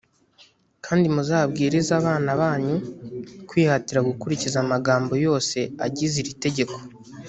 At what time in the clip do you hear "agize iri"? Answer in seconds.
5.85-6.35